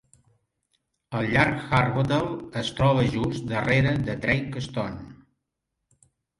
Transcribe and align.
El 1.19 1.27
llac 1.33 1.61
Harbottle 1.77 2.57
es 2.63 2.73
troba 2.81 3.05
just 3.19 3.47
darrera 3.53 3.95
de 4.11 4.19
Drake 4.27 4.67
Stone. 4.71 5.09